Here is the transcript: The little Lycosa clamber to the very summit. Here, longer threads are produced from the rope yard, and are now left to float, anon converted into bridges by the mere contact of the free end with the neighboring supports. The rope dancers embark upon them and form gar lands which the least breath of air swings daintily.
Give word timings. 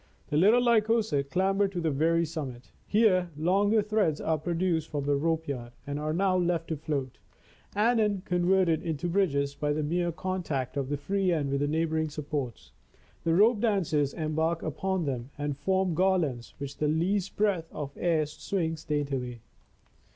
The 0.29 0.37
little 0.37 0.63
Lycosa 0.63 1.21
clamber 1.23 1.67
to 1.67 1.79
the 1.79 1.91
very 1.91 2.25
summit. 2.25 2.71
Here, 2.87 3.29
longer 3.37 3.83
threads 3.83 4.19
are 4.19 4.39
produced 4.39 4.89
from 4.89 5.03
the 5.03 5.15
rope 5.15 5.47
yard, 5.47 5.73
and 5.85 5.99
are 5.99 6.11
now 6.11 6.35
left 6.37 6.69
to 6.69 6.75
float, 6.77 7.19
anon 7.75 8.23
converted 8.25 8.81
into 8.81 9.07
bridges 9.07 9.53
by 9.53 9.73
the 9.73 9.83
mere 9.83 10.11
contact 10.11 10.75
of 10.75 10.89
the 10.89 10.97
free 10.97 11.31
end 11.31 11.51
with 11.51 11.59
the 11.59 11.67
neighboring 11.67 12.09
supports. 12.09 12.71
The 13.25 13.35
rope 13.35 13.59
dancers 13.59 14.15
embark 14.15 14.63
upon 14.63 15.05
them 15.05 15.29
and 15.37 15.55
form 15.55 15.93
gar 15.93 16.17
lands 16.17 16.55
which 16.57 16.77
the 16.77 16.87
least 16.87 17.35
breath 17.37 17.71
of 17.71 17.91
air 17.95 18.25
swings 18.25 18.83
daintily. 18.83 19.41